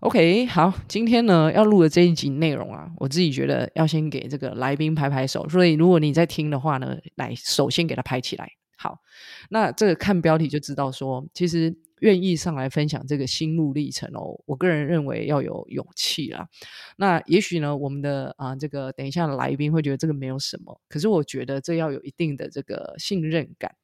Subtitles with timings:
[0.00, 5.48] OK，好，今天呢要录的这一集内容啊，我自己觉得要先给这个来宾拍拍手。
[5.48, 8.48] 所以如果你在听的话呢，来首先给他拍起来。
[8.76, 9.00] 好，
[9.50, 14.40] 那这个看标题就知道说，其实愿意上来分享这个心路历程哦。
[14.46, 16.46] 我个人认为要有勇气啦。
[16.96, 23.74] 那也许呢，我们的啊这个等一下来宾会觉得这个没有什么，可是我觉得这要有一定的这个信任感，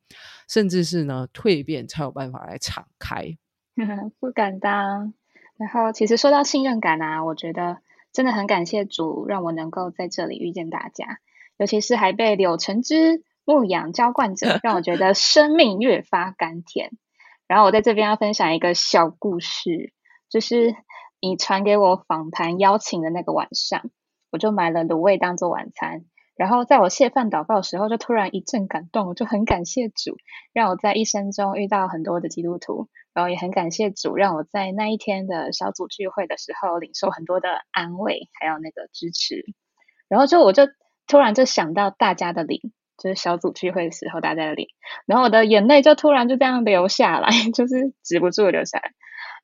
[0.49, 3.37] 甚至是呢蜕变才有办法来敞开。
[4.21, 5.13] 不敢当。
[5.57, 7.79] 然后，其实说到信任感啊，我觉得
[8.13, 11.19] 真的很感谢主，让我能够在这里遇见大家，
[11.57, 16.91] 尤其是还被柳橙汁牧养浇灌着，让我觉得生命越发甘甜。
[17.47, 19.93] 然后我在这边要分享一个小故事，
[20.29, 20.75] 就是
[21.21, 23.91] 你传给我访谈邀请的那个晚上，
[24.33, 26.05] 我就买了卤味当做晚餐。
[26.37, 30.17] 然后在我谢饭祷告的时候，就突然一阵感动，我就很感谢主，
[30.53, 32.89] 让我在一生中遇到很多的基督徒。
[33.15, 39.45] 然后也很感谢主，让我在那一天的小组聚会的时候领受很多的安慰，还有那个支持。
[40.09, 40.65] 然后就我就
[41.07, 44.69] 突然就想到大家的灵，就是小组聚会的时候大家的灵，
[45.07, 48.93] 然后我的眼泪就突然就这样流下来， 就是止不住流下来。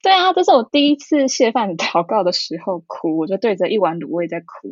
[0.02, 4.70] 对啊，这是我第一次谢饭祷告的时候哭，我就对着一碗卤味在哭，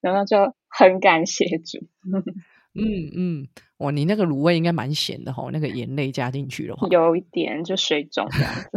[0.00, 1.86] 然后就很感谢主。
[2.72, 8.68] 嗯嗯，哇，你那个卤味应该蛮咸的哈，那个盐类加进去的话，有一点就水肿这样子。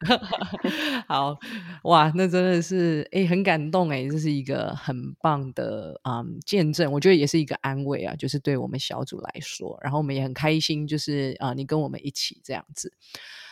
[1.08, 1.36] 好
[1.82, 12.92] 哇，那真的是哎，很感动哎，这是一个很棒的啊见证，我觉得也是一个安慰啊，就是对我们小组来说，然后我们也很开心，就是啊，你跟我们一起这样子。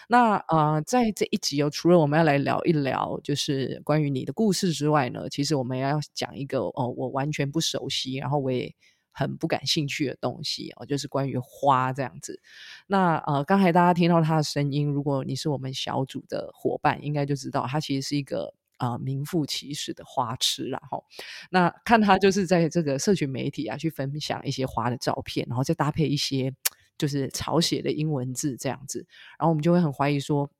[0.08, 8.72] 那啊，在这一集哦，除了我们要来聊一聊，就是关于你的故事之外呢，其实我们要讲一个哦，我完全不熟悉，然后我也。
[9.18, 12.38] 很不感兴趣的东西哦，就是关于花这样子。
[12.86, 20.78] 那呃，刚才大家听到他的声音，如果你是我们小组的伙伴，应该就知道他其实是一个啊名副其实的花痴啦。
[20.90, 21.02] 哈。
[21.48, 26.52] 那看他就是在这个社群媒体啊，去分享一些花的照片，然后再搭配一些
[26.98, 29.06] 就是草写的英文字这样子，
[29.38, 30.50] 然后我们就会很怀疑说。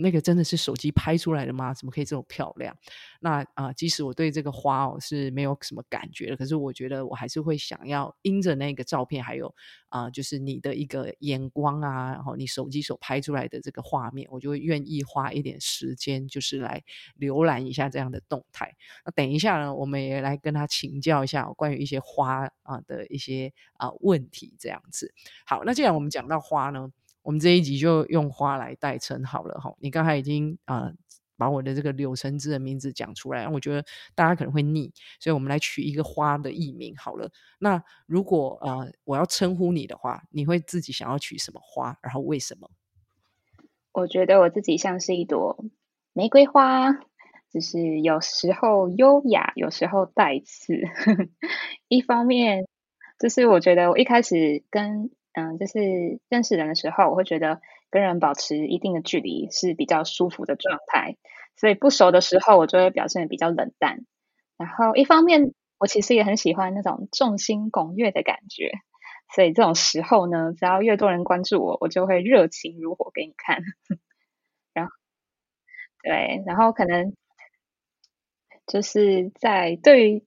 [0.00, 1.72] 那个真的是手机拍出来的吗？
[1.74, 2.76] 怎么可以这么漂亮？
[3.20, 9.54] 那啊，即使我对这个花哦是没有什么感觉的，可是我觉得我还是会想要因着那个照片，还有
[9.88, 16.82] 啊，就是你的一个眼光啊，然后你手机所拍出来的这个画面，我就会愿意花一点时间，就是来
[17.18, 18.74] 浏览一下这样的动态。
[19.04, 25.12] 那等一下呢，我们也来跟他请教一下关于一些花啊的一些啊问题，这样子。
[25.44, 26.90] 好，那既然我们讲到花呢？
[27.22, 29.74] 我们这一集就用花来代称好了哈。
[29.78, 30.92] 你刚才已经啊
[31.36, 37.30] 把我的这个柳橙汁的名字讲出来，我觉得大家可能会腻，所以我们来取一个花的艺名好了。
[37.58, 41.96] 那如果呃我要称呼你的话，你会自己想要取什么花？
[42.02, 42.70] 然后为什么？
[43.92, 45.64] 我觉得我自己像是一朵
[46.12, 46.92] 玫瑰花，
[47.52, 50.74] 就是有时候优雅，有时候带刺。
[51.88, 52.68] 一方面，
[53.18, 57.60] 就是我觉得我一开始跟嗯，就是认识人的时候，我会觉得
[57.90, 61.16] 跟人保持一定的距离是比较舒服的状态，
[61.56, 64.04] 所以不熟的时候，我就会表现的比较冷淡。
[64.58, 68.72] 然后一方面，我其实也很喜欢那种众星拱月的感觉，
[69.34, 73.58] 所以这种时候呢，只要越多人关注我，我就会热情如火给你看。
[74.74, 74.92] 然后，
[76.02, 77.14] 对，然后可能
[78.66, 80.24] 就是在对于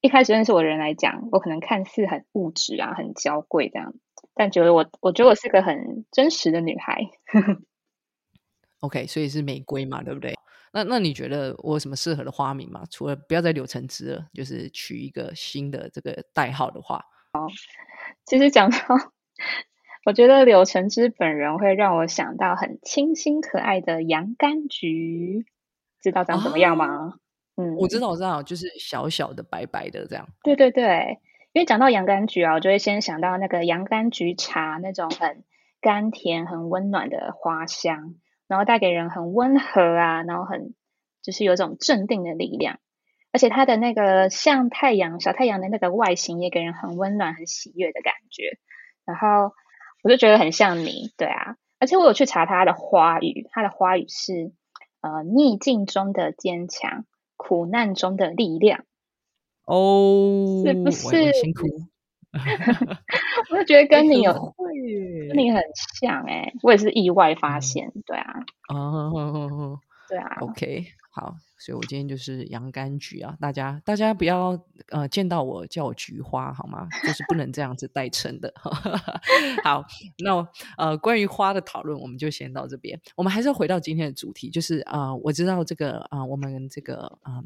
[0.00, 3.94] 一开始认识我的人来讲，我可能看似很物质啊，很娇贵这样。
[4.38, 7.00] 但觉得我，我觉得我是个很真实的女孩。
[8.80, 10.34] OK，所以是玫瑰嘛，对不对？
[10.72, 12.84] 那那你觉得我有什么适合的花名吗？
[12.90, 17.02] 除了不要再柳橙汁了，就是取一个新的这个代号的话。
[17.32, 17.48] 哦，
[18.26, 18.76] 其实讲到，
[20.04, 25.46] 我觉得柳橙汁本人会让我想到很清新可爱的洋甘菊，
[26.02, 27.14] 知道长什么样吗？
[27.56, 30.28] 嗯，我知道，我知道，就是小小的、白白的这样。
[30.42, 31.18] 对对对。
[31.56, 35.42] 因为讲到洋甘菊啊，我就会先想到那个洋甘菊茶那种很
[35.80, 38.16] 甘甜、很温暖的花香，
[38.46, 40.74] 然后带给人很温和啊，然后很
[41.22, 42.78] 就是有种镇定的力量，
[43.32, 48.58] 而且它的那个像太阳、小太阳的那个外形也给人很温暖、很喜悦的感觉。
[49.06, 49.54] 然后
[50.02, 54.52] 我就觉得很像你，对啊，而且我有去查它的花语，它的花语是
[55.00, 57.06] 呃逆境中的坚强，
[57.38, 58.84] 苦难中的力量。
[59.66, 61.66] 哦，是不是辛 苦？
[63.50, 64.32] 我就觉得跟你有
[65.28, 65.62] 跟你很
[66.00, 68.34] 像哎，我也是意外发现，对啊，
[68.68, 69.78] 哦，
[70.08, 74.60] 对啊，OK，好，所以我今天就是洋甘菊啊，大家大家不要
[74.90, 76.86] 呃见到我叫我菊花好吗？
[77.06, 78.52] 就是不能这样子代称的。
[79.64, 79.82] 好，
[80.18, 80.46] 那
[80.76, 87.42] 呃关于花的讨论我们就先到这边，我们还是要回到今天的主题，就是啊我知道这个啊我们这个啊。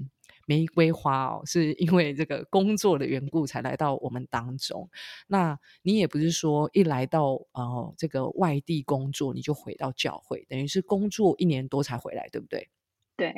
[0.50, 4.90] 玫瑰花哦，是因为这个工作的缘故才来到我们当中。
[5.28, 12.68] 那你也不是说一来到呃这个外地工作你就回到教会，等于是工作一年多才回来，对不对？
[13.16, 13.32] 对。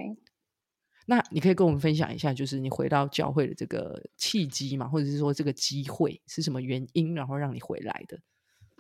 [1.05, 8.21] 那你可以跟我们分享一下，就是你回到教会的这个契机嘛，或者是说这个机会是什么原因，然后让你回来的？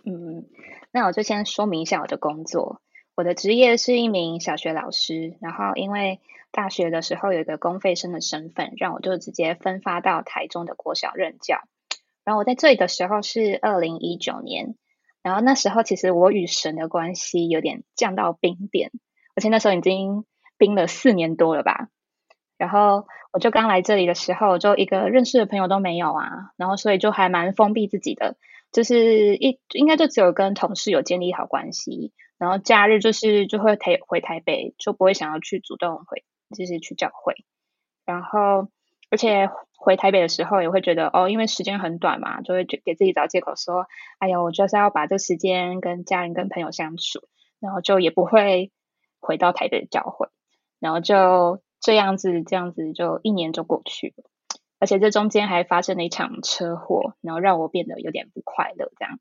[0.06, 0.48] 嗯，
[0.90, 2.80] 那我就先说明一下我的工作。
[3.14, 6.20] 我的职业是一名小学老师，然后因为
[6.50, 11.60] 大学的时候有一个公费生的身份，让我就直接分发到台中的国小任教。
[12.24, 14.76] 然后我在这里的时候是二零一九年，
[15.22, 18.90] 然后那时候其实我与神的关系有点降到冰点，
[19.36, 20.24] 而且那时候已经
[20.56, 21.88] 冰了四年多了吧。
[22.56, 28.36] 然后我就刚来这里的时候，就一个认识的朋友都没有啊，然后所以就还蛮封闭自己的，
[28.72, 32.12] 就是一应该就只有跟同事有建立好关系。
[32.42, 37.36] 然后假日就是就会台回台北，就不会想要去主动回，就是去教会。
[38.04, 38.66] 然后
[39.10, 43.86] 而且回台北的时候也会觉得哦，因为时间很短嘛，就会给自己找借口说，
[44.18, 47.20] 哎呀，我就是要把这时间跟家人跟朋友相处，
[47.60, 48.72] 然后就也不会
[49.20, 50.26] 回到台北教会。
[50.80, 54.24] 然后就这样子，这样子就一年就过去了。
[54.80, 59.20] 而且这中间还发生了一场车祸，然后让我变得有点不快乐，这样。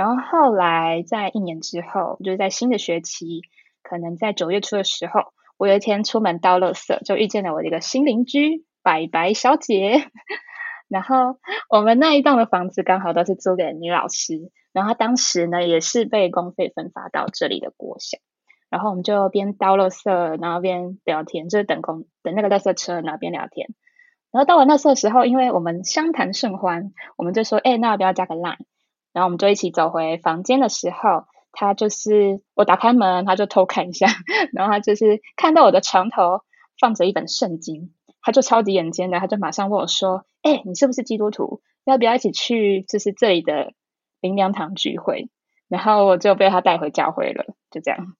[0.00, 3.42] 然后后来在一年之后，就是在新的学期，
[3.82, 10.08] 可能在九月初的时候，我有一天出门倒垃圾，就遇见了我的一个新邻居白白小姐。
[10.88, 11.38] 然后
[11.68, 18.16] 我们那一栋的房子刚好都是租给女老师，然后她当时呢也是被公费分发到这里的国小，
[18.70, 23.68] 然后我们就边倒垃圾，然后边聊天，就是等公等那个垃圾车，然后边聊天。
[24.30, 28.56] 然后到了那时的时候，因为我们相谈甚欢，我们就说，哎，那要不要加个 line？
[29.12, 34.06] 然后我们就一起走回房间的时候，他就是我打开门，他就偷看一下，
[34.52, 36.42] 然后他就是看到我的床头
[36.78, 37.92] 放着一本圣经，
[38.22, 41.60] 他就超级眼尖的，他就马上问我说：“哎，你是不是基督徒？
[41.84, 43.72] 要不要一起去就是这里的
[44.20, 45.28] 灵粮堂聚会？”
[45.68, 48.14] 然后我就被他带回教会了，就这样。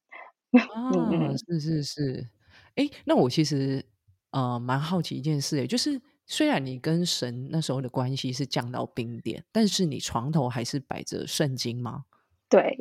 [0.53, 2.29] 嗯，是是是，
[2.75, 3.85] 哎，那我其实
[4.33, 6.01] 呃蛮好奇一件事，哎，就是。
[6.31, 12.05] 虽然你跟神那时候的关系是降到冰点，但是你床头还是摆着圣经吗？
[12.49, 12.79] 对，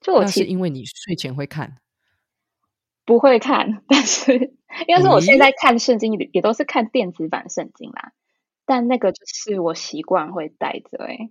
[0.00, 1.78] 就我是因为你睡前会看，
[3.04, 4.54] 不会看，但是
[4.86, 8.12] 因为是我现在看圣经也都是看电子版圣经啦，
[8.64, 11.30] 但那个就是我习惯会带着哎。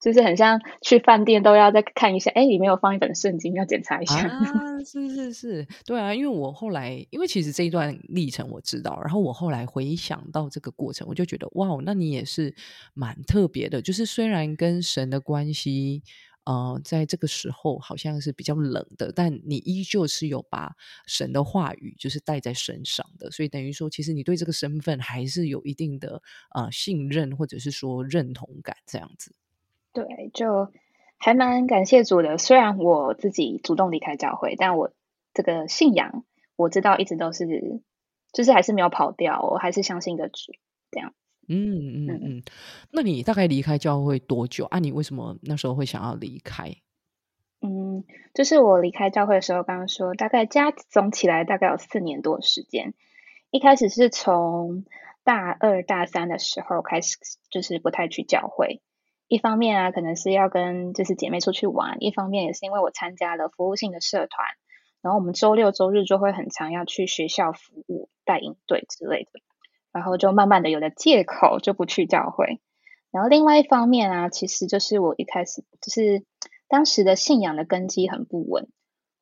[0.00, 4.28] 就是很像去饭店都要再看一下，哎，里面有放一本圣经，要检查一下。
[4.28, 12.54] 啊， 是是是，对啊，因为我后来，因为其实这一段历程我知道，然后我后来回想到这个过程，我就觉得，哇，那你也是
[12.94, 13.80] 蛮特别的。
[13.80, 16.02] 就是虽然跟神的关系，
[16.44, 20.74] 呃，在这个时候好像是比较冷的，但你依旧是有把
[21.06, 26.20] 神的话语就是带在身上的，所以等于说，其实你对这个身份还是有一定的
[26.54, 29.32] 呃信任，或者是说认同感这样子。
[29.92, 30.72] 对，就
[31.18, 32.38] 还蛮感谢主的。
[32.38, 34.92] 虽然我自己主动离开教会，但我
[35.34, 36.24] 这个信仰
[36.56, 37.46] 我知道一直都是，
[38.32, 40.52] 就是还是没有跑掉，我还是相信的主。
[40.90, 41.14] 这样，
[41.48, 42.42] 嗯嗯嗯。
[42.90, 44.78] 那你大概离开教会多久啊？
[44.78, 46.74] 你为什么那时候会想要离开？
[47.60, 48.04] 嗯，
[48.34, 52.94] 就是我离开教会的时候，刚刚说大概加总起来大概有四年多时间。
[53.50, 54.84] 一开始是从
[55.24, 57.16] 大二大三的时候开始，
[57.50, 58.80] 就是不太去教会。
[59.32, 64.46] 一方面啊，可能是要跟就是姐妹出去玩；一方面也是因为我参加了服务性的社团，
[65.00, 69.40] 然后我们周六周日就会很常要去学校服务、带营队之类的，
[69.90, 72.60] 然后就慢慢的有了借口就不去教会。
[73.10, 76.26] 然后另外一方面啊，其实就是我一开始就是
[76.68, 78.68] 当时的信仰的根基很不稳，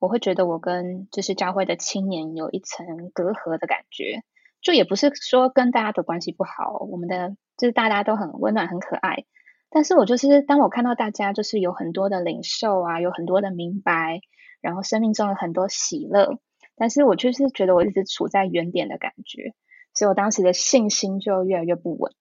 [0.01, 4.25] 我会觉得我跟就是教会的青年有一层隔阂的感觉，
[4.61, 9.25] 就也不是说跟大家的关系不好，我们的就是大家都很温暖、很可爱。
[9.73, 14.21] 但是我就是当我看到大家就是有很多的领受啊，有很多的明白，
[14.61, 16.41] 然后生命中有很多喜乐，
[16.75, 19.55] 但是我就是觉得我一直处在原点的感觉，
[19.95, 22.13] 所以我当时的信心就越来越不稳。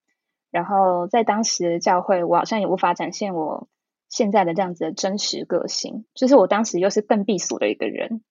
[0.51, 3.67] 然后在当时的教会，我好像也无法展现我
[4.09, 8.21] 现在的这样子的真实个性，就是我当时又是更避俗的一个人，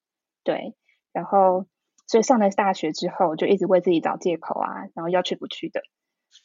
[0.44, 0.76] 对。
[1.12, 1.66] 然后
[2.06, 5.82] 所以上了大学之后，就一直为自己找借口啊，然后要去不去的。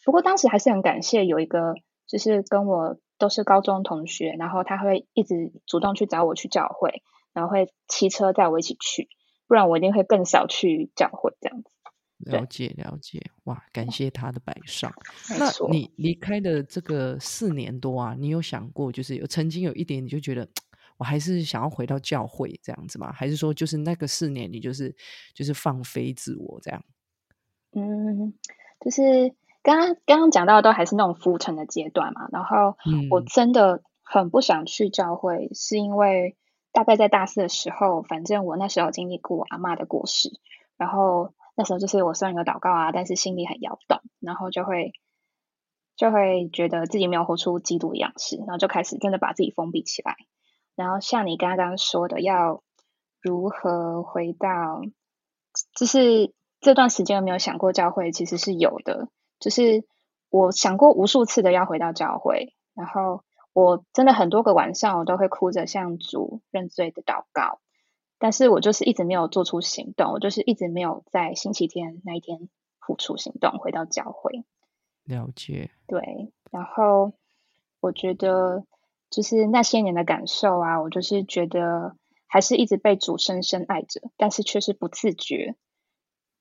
[0.04, 1.76] 不过当时还是很感谢有一个。
[2.14, 7.02] 就是跟我都是高中同学，然后他会一直主动去找我去教会，
[7.34, 9.10] 然后会骑车载我一起去。
[9.48, 11.70] 不不然我一定会更少去教会这样子。
[12.18, 14.92] 了解了解，哇，感谢他的摆上。
[15.38, 20.48] 那你离开的这个四年多啊，你有想过，就是有曾经有一点，你就觉得
[20.98, 23.12] 我还是想要回到教会这样子吗？
[23.12, 24.96] 还是说，就是那个四年，你就是
[25.36, 26.84] 就是放飞自我这样？
[27.74, 28.34] 嗯，
[28.80, 29.02] 就是
[29.64, 32.28] 刚刚刚刚讲到的都还是那种浮沉的阶段嘛。
[32.32, 32.76] 然后
[33.10, 36.38] 我嗯真的很不想去教会，是因为
[36.72, 40.30] 大概在大四的时候，反正我那时候经历过阿嬷的过世，
[40.78, 44.92] 然后那时候就是我虽然有祷告啊，但是心里很摇动，然后就会
[45.96, 50.16] 就会觉得自己没有活出基督的样式，然后就开始真的把自己封闭起来。
[50.76, 52.64] 然后像你刚刚说的，要
[53.22, 54.82] 如何回到，
[55.76, 58.12] 就是这段时间有没有想过教会？
[58.12, 59.08] 其实是有的，
[59.44, 59.84] 就是
[60.30, 67.60] 我想过无数次的要回到教会，然后我真的很多个晚上我都会哭着向主认罪的祷告，
[68.20, 72.48] 但是我就是一直没有做出行动，我就是一直没有在星期天那一天
[72.80, 74.46] 付出行动回到教会。
[75.04, 77.12] 了解，对，然后
[77.82, 78.64] 我觉得
[79.10, 81.98] 就是那些年的感受啊，我就是觉得
[82.28, 85.58] 还是一直被主深深爱着，但是却是不自觉。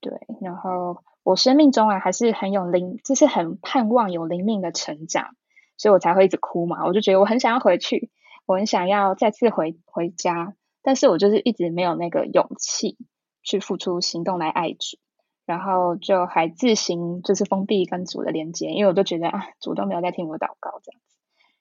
[0.01, 5.37] 对，然后我生命中啊还是很有灵，就是很盼望有灵命的成长，
[5.77, 6.85] 所以我才会一直哭嘛。
[6.87, 8.11] 我就觉得我很想要回去，
[8.47, 12.97] 我很想要再次回回家，但是我就是一直没有那个勇气
[13.43, 14.99] 去付出行动来爱主。
[15.45, 21.17] 然后就还自行就是封闭跟主的连接，因为我都觉得啊，主都没有在听我祷告这样子。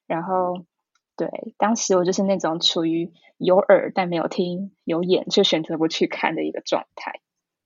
[0.06, 0.66] 然后
[1.18, 7.22] 对，当时我就是那种处于有耳但没有听，有眼却选择不去看的一个状态。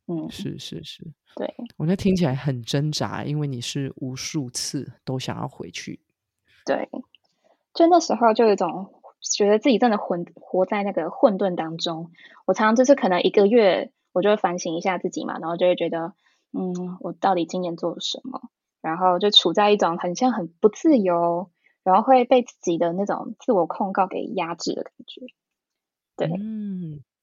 [0.07, 1.03] 嗯，是是是，
[1.35, 5.99] 对，我觉得听起来很挣扎，因为你是无数次都想要回去。
[6.65, 6.89] 对，
[7.73, 12.11] 就那时候就有一种觉得自己真的混活在那个混沌当中。
[12.45, 16.13] 我常常就是可能一个月，我就会反省一下自己嘛，然后就会觉得，
[16.51, 18.49] 嗯，我到底今年做了什么？
[18.81, 21.49] 然后就处在一种很像很不自由，
[21.83, 25.21] 然后会被自己的那种自我控告给压制的感觉。
[26.15, 27.14] 对，嗯，哇，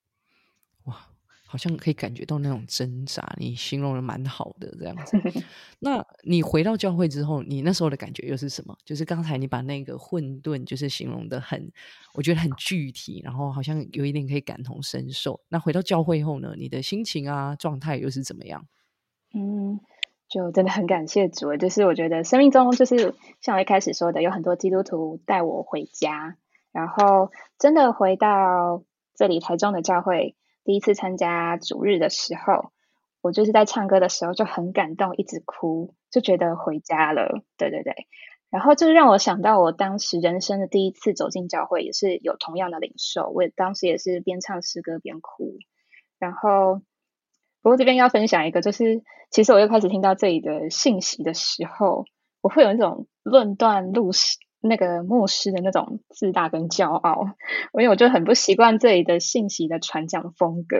[1.52, 5.20] 好像可以感觉到那种挣扎，你形容的蛮好的这样子。
[5.80, 8.74] 那你回到教会之后，你那时候的感觉又是什么？
[8.86, 11.70] 就是刚才你把那个混沌，就是形容的很，
[12.14, 15.38] 我觉得很具体，然后好像有一点可以感同身受。
[15.50, 18.66] 那回到教会后呢，你的心情啊状态又是怎么样？
[19.34, 19.78] 嗯，
[20.26, 26.38] 就真的很感谢主，就是我觉得生命中就是像我一开始说的，有很多基督徒带我回家，
[26.72, 28.82] 然后真的回到
[29.14, 32.72] 这里台中的教会，第一次参加主日的时候，
[33.20, 37.42] 我就是在唱歌的时候就很感动，一直哭，就觉得回家了。
[37.56, 38.06] 对对对，
[38.50, 43.28] 然后就让我想到我当时人生的第一次走进教会，也是有同样的领受。
[43.30, 45.58] 我也当时也是边唱诗歌边哭，
[46.18, 46.82] 然后。
[47.64, 52.06] 不过这边要分享一个，就是其实我又开始听到这里的信息的时候，
[52.40, 54.10] 我会有那种论断路
[54.62, 57.24] 那个牧师的那种自大跟骄傲，
[57.74, 60.78] 因为我就很不习惯这里的信息的传讲风格，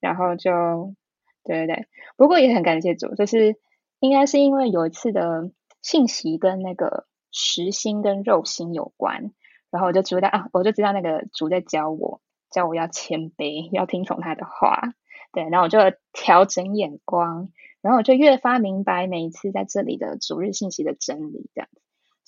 [0.00, 0.94] 然后就
[1.42, 3.56] 对对对，不过也很感谢主，就是
[3.98, 5.50] 应该是因为有一次的
[5.82, 9.32] 信息跟那个实心跟肉心有关，
[9.70, 14.92] 然后我就知道啊，我就知道那个主在教我，教我要谦卑，要听从他的话。
[15.32, 15.78] 对，然后我就
[16.12, 17.50] 调整眼光，
[17.82, 21.68] 然后我就越发明白每一次在这里的主日信息的真理，这样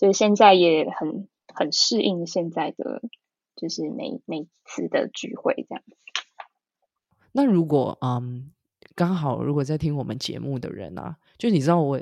[0.02, 3.02] 子，所以现在也很很适应现在的，
[3.54, 5.96] 就是每每次的聚会这样子。
[7.30, 8.50] 那如果嗯，
[8.96, 12.00] 刚好如果在听我们节目的人啊，就你知道我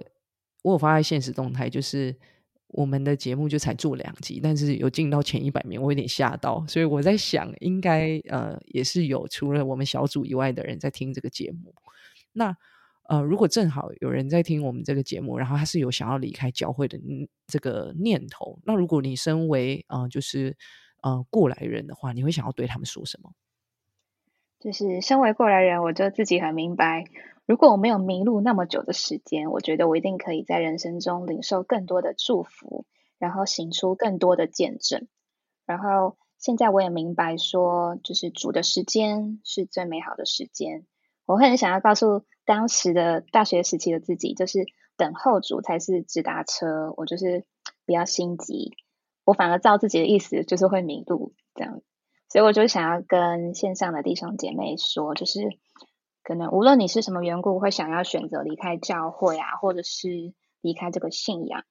[0.62, 2.16] 我有发在现实动态，就是
[2.68, 11.74] 我们的节目就才做两集，但是有进到前一百名，我有点吓到，所以我在想，应该呃也是有除了我们小组以外的人在听这个节目。
[12.32, 12.56] 那
[13.10, 16.96] 呃，如果正好有人在听我们这个节目，然后他是有想要离开教会的
[17.48, 20.56] 这个念头，那如果你身为呃就是
[21.02, 23.32] 呃过来人的话，你会想要对他们说什么？
[24.60, 27.04] 就是身为过来人，我就自己很明白，
[27.46, 32.86] 如果我没有迷路那么久的时间，我觉得我一定可以在人生中领受更多的祝福，
[33.18, 35.08] 然后行出更多的见证。
[35.66, 40.86] 然后现在我也明白说，就是主的时间是最美好的时间。
[41.26, 44.66] 我很想要告诉当时的大学时期的自己，就是
[44.96, 47.44] 等候主才是直达车，我就是
[47.86, 48.72] 比较心急，
[49.24, 51.80] 我反而照自己的意思，就是会迷路这样。
[52.28, 55.42] 所以我就想要跟线上的弟兄姐妹说，就是
[56.24, 60.08] 可能无论你是什么缘故会想要选择离开教会啊，或者是
[60.60, 61.62] 离开这个信仰，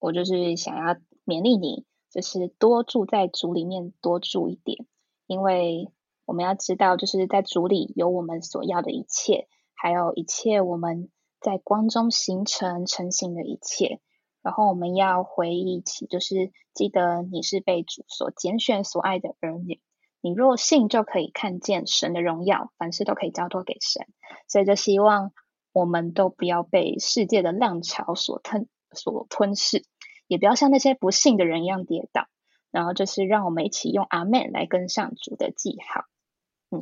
[0.00, 4.84] 我就是想要勉励你，就是多住在主里面，多住一点，
[5.28, 5.92] 因为
[6.24, 9.46] 我们要知道，就是在主里有我们所要的一切，
[9.84, 11.10] 还有一切我们
[11.42, 14.00] 在光中形成成型的一切。
[14.42, 19.82] 然后我们要回忆起，就是记得你是被主所拣选、所爱的儿女。
[20.22, 24.06] 你若信，就可以看见神的荣耀，凡事都可以交托给神。
[24.48, 25.32] 所以就希望
[25.74, 29.84] 我们都不要被世界的浪潮所吞、所吞噬，
[30.26, 32.26] 也不要像那些不幸的人一样跌倒。
[32.70, 36.06] 然后就是让我们一起用阿门来跟上主的记号。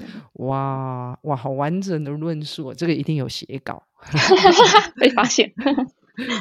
[0.01, 3.83] 嗯，哇哇，好完整的论述，这个一定有写稿，
[4.97, 5.53] 被发现。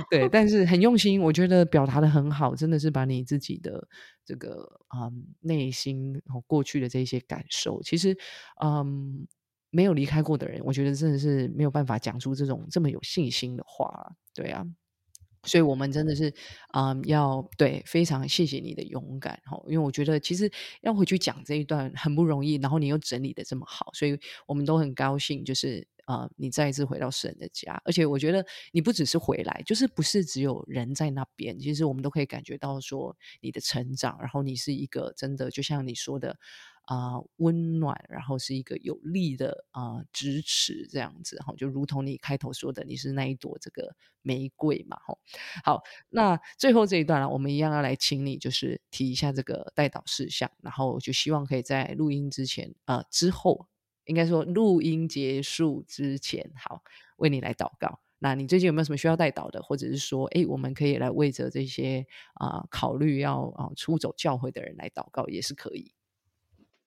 [0.10, 3.88] 对，但是很用心，我觉得表达的很好，真的是把你自己的
[4.26, 8.18] 这个嗯内心和过去的这些感受，其实
[8.62, 9.26] 嗯
[9.70, 14.66] 没有离开过的人，我觉得真的是没有办法讲出这种这么有信心的话，对啊。
[15.44, 16.34] 所以，我们真的是，
[16.74, 36.38] 嗯，要对非常谢谢你的勇敢哈，因为我觉得其实要回去讲这一段很不容易，然后你又整理的这么好，所以我们都很高兴，就是呃，你再一次回到神的家，而且我觉得你不只是回来，就是不是只有人在那边，其实我们都可以感觉到说你的成长，然后你是一个真的，就像你说的。
[36.86, 45.18] 啊，温暖，然后是一个有力的啊支持，这样子哈，就如同你开头说的，你是那一朵这个玫瑰嘛，哈。
[45.64, 53.68] 好，那最后这一段呢，我们一样要来请你，就是提一下这个带导事项，然后就希望可以在录音之前啊之后，
[54.06, 56.82] 应该说录音结束之前，好
[57.18, 58.00] 为你来祷告。
[58.24, 65.92] 那你最近有没有什么需要带导的，或者是说，哎，我们可以来为着这些啊考虑要啊出走教会的人来祷告，也是可以。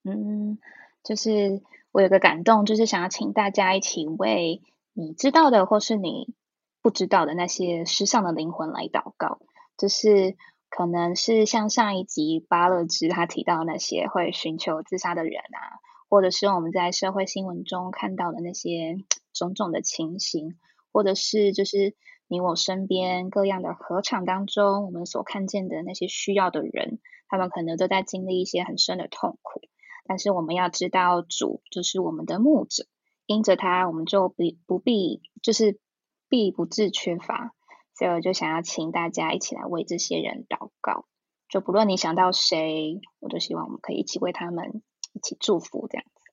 [0.05, 0.59] 嗯，
[1.03, 6.35] 就是我有个感动，就是想要请大家一起为你知道的或是你
[6.83, 9.41] 不知道的那些失丧的灵魂来祷告。
[9.77, 10.37] 就是
[10.69, 18.99] 可能是像上一集巴勒兹他提到那些会寻求自杀的人啊，或者是我们在社会新闻中看到的那些
[19.33, 20.57] 种种的情形，
[20.93, 21.95] 或者是就是
[22.29, 29.61] 你我身边各样的合场当中，我们所看见的那些需要的人，他们可能都在经历一些很深的痛苦。
[30.05, 32.87] 但是我们要知道，主就是我们的牧者，
[33.27, 35.81] 因着他，我们就不不必就是
[36.29, 37.55] 必不致缺乏。
[37.97, 41.07] 所以我就想要请大家一起来为这些人祷告。
[41.49, 46.33] 就不论你想到谁，我都希望我们可以一起为他们一起祝福这样子。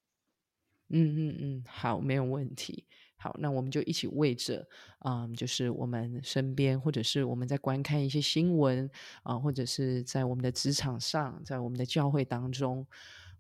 [0.90, 2.86] 嗯嗯嗯，好，没有问题。
[3.16, 4.68] 好，那我们就一起为着，
[5.06, 8.90] 嗯，就是我们身边，或者是我们在观看一些新闻
[9.22, 12.88] 啊，或者是在我们的职场上，在我们的教会当中。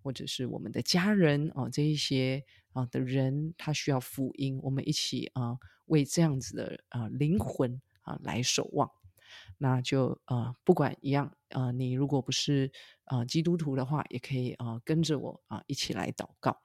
[0.02, 8.90] 或者是我们的家人啊，这一些啊的人，他需要福音，我们一起啊为这样子的啊灵魂啊来守望。
[9.58, 12.72] 那就啊不管一样啊，你如果不是
[13.06, 16.62] 啊基督徒的话，也可以啊跟着我啊一起来祷告。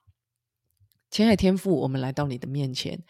[1.11, 3.05] 亲爱天父，我们来到你的面前。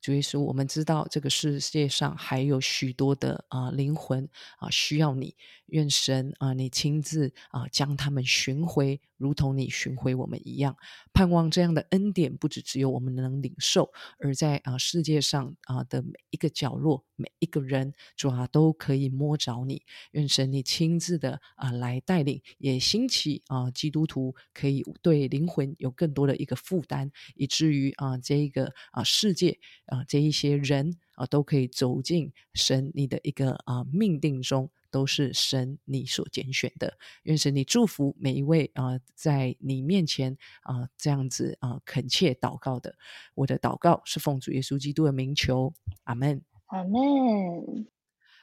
[0.00, 4.26] 主耶稣，我们知道这个世界上还有许多的啊灵魂
[4.58, 5.36] 啊需要你，
[5.66, 10.74] 愿神啊你亲自啊将他们寻回，如同你寻回我们一样。
[11.12, 19.82] 盼望这样的恩典不只只有我们能领受，而在啊世界上啊的每一个角落，每一个人主啊都可以摸着你。
[20.12, 29.58] 愿神你亲自的啊来带领，也兴起啊基督徒可以对灵魂有更多的一个负担，以至于啊这一个啊世界。
[29.90, 36.96] 啊，这一些人啊，都可以走进神你的一个啊命定中，都是神你所拣选的。
[37.24, 42.96] 愿神你祝福每一位啊，在你面前啊这样子啊恳切祷告的。
[43.34, 45.74] 我的祷告是奉主耶稣基督的名求，
[46.04, 47.86] 阿门，阿门。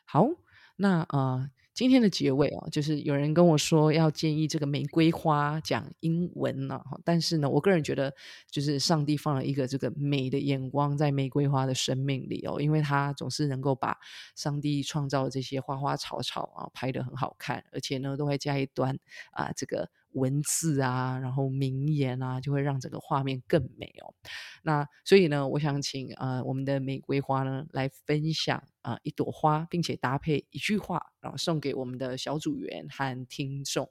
[0.06, 0.28] 好，
[0.76, 1.50] 那啊。
[1.78, 8.12] 今天的结尾啊，就是有人跟我说要建议这个玫瑰花讲英文呢，但是呢，我个人觉得
[8.50, 13.96] 就是上帝放了一个这个美的眼光在玫瑰花的生命里哦，因为它总是能够把
[14.36, 18.98] 上帝创造的这些花花草草啊拍得很好看，而且呢都会加一段
[19.30, 19.88] 啊这个。
[20.14, 24.16] 文字啊，然后名言啊，就会让整个画面更美哦。
[24.64, 33.90] 那所以呢，我想请呃我们的玫瑰花呢来分享啊一朵花，并且搭配一句话，然后送给我们的小组员和听众。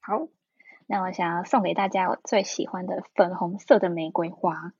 [0.00, 0.28] 好，
[0.86, 4.72] 那我想要送给大家我最喜欢的粉红色的玫瑰花，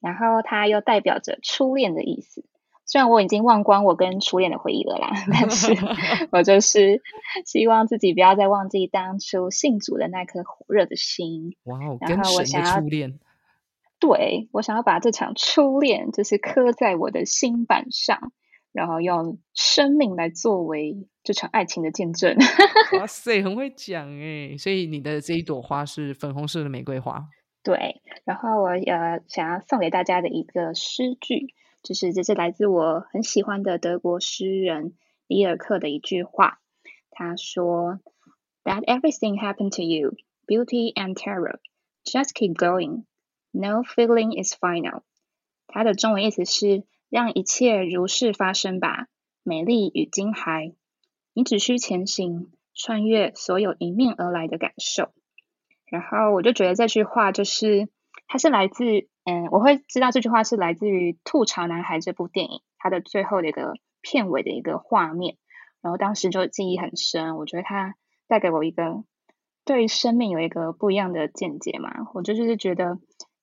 [0.00, 2.44] 然后它又代表着初恋的意思。
[2.86, 5.74] 虽然我已经忘光我跟初恋的回忆了啦，但是
[6.32, 7.02] 我就是
[7.44, 11.54] 希望自己不要再忘记当初信主的那颗火热的心。
[11.64, 13.18] 哇哦，跟神的初恋。
[14.00, 18.32] 对，我想要把这场初恋就是刻在我的心板上，
[18.72, 22.36] 然后用生命来作为这场爱情的见证。
[22.98, 24.56] 哇塞，很会讲哎！
[24.58, 27.28] 所以你的这一朵花是粉红色的玫瑰花。
[27.62, 34.94] 对，然后我呃想要送给大家的一个诗句，就是这是来自我很喜欢的德国诗人
[35.26, 36.60] 里尔克的一句话。
[37.10, 37.98] 他说
[38.64, 40.14] ：“That everything happened to you,
[40.46, 41.58] beauty and terror,
[42.04, 43.04] just keep going.
[43.50, 45.02] No feeling is final。”
[45.66, 49.06] 它的中文意思是：让一切如是发生吧，
[49.42, 50.74] 美丽与惊骇，
[51.32, 55.10] 你只需前行，穿越所有迎面而来的感受。
[55.86, 57.88] 然后我就觉得这句话就是，
[58.26, 58.84] 它是来自，
[59.24, 65.38] 嗯，我会知道这句话是来自于《吐槽男孩》这部电影，它的最后的一个片尾的一个画面。
[65.80, 67.94] 然后当时就记忆很深，我觉得它
[68.26, 69.04] 带给我一个
[69.64, 71.90] 对生命有一个不一样的见解嘛。
[72.12, 72.98] 我就是觉得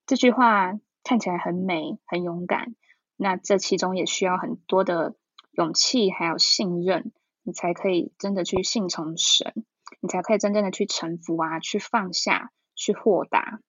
[0.05, 0.73] 这句话
[1.03, 2.75] 看起来很美、很勇敢，
[3.17, 5.15] 那这其中也需要很多的
[5.51, 7.11] 勇气，还有信任，
[7.43, 9.65] 你才可以真的去信从神，
[10.01, 13.59] 你才可以真正的去臣服啊，去放下，去豁达。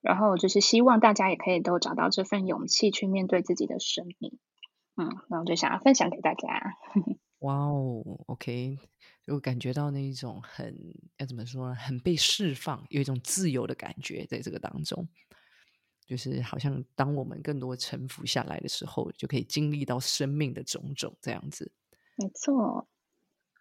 [0.00, 4.38] 然后就是希望大家也可以都找到这份勇气去面对自己的生命。
[4.96, 6.76] 嗯，那我就想要分享给大家。
[7.40, 8.78] 哇哦，OK，
[9.26, 10.74] 就感觉到那一种很
[11.18, 11.74] 要怎么说呢？
[11.74, 15.06] 很被释放，有一种自由的感觉在这个当中。
[16.06, 21.70] 就是好像当我们更多臣服下来的时候，就可以经历到生命的种种这样子。
[22.16, 22.86] 没错。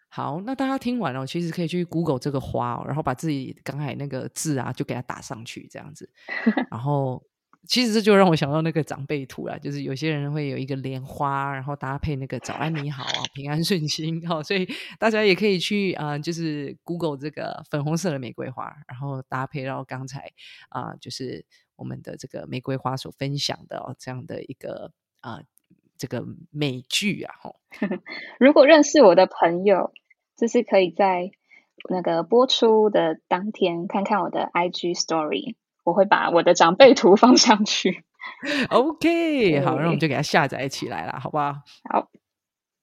[0.08, 6.10] 好，那大家听完了，其实可以去 Google 这个花，然后把自己刚才那个字啊，就给它打上去这样子，
[6.72, 7.22] 然后。
[7.68, 14.68] 其实这就让我想到那个长辈图啦，就是有些人会有一个莲花，然后搭配那个早安你好啊，平安顺心哈， 所以
[15.00, 20.32] 大家也可以去啊，就是 Google 这个粉红色的玫瑰花，然后搭配到刚才
[20.70, 25.42] 啊，就是我们的这个玫瑰花所分享的哦这样的一个啊
[25.98, 27.56] 这个美剧啊哈。
[28.40, 29.92] 如果认识我的朋友，
[30.38, 31.32] 就是可以在
[31.90, 35.56] 那个播出的当天看看我的 IG Story。
[35.86, 38.04] 我会把我的长辈图放上去。
[38.70, 41.54] OK，好，那我们就给它下载起来了，好不好？
[41.90, 42.12] 好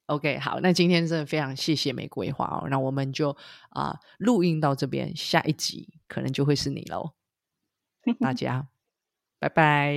[0.07, 0.61] ，OK，好。
[0.61, 3.37] 那今天真的非常谢谢玫瑰花哦，那我们就
[3.71, 7.13] 啊录音到这边，下一集可能就会是你喽。
[8.19, 8.67] 大家，
[9.39, 9.95] 拜拜，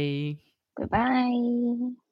[0.75, 2.04] 拜拜。